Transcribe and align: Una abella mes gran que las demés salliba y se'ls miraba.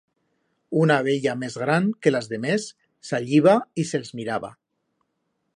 Una 0.83 0.95
abella 1.01 1.35
mes 1.41 1.57
gran 1.65 1.91
que 2.05 2.15
las 2.15 2.31
demés 2.33 2.67
salliba 3.11 3.55
y 3.85 3.89
se'ls 3.91 4.13
miraba. 4.23 4.55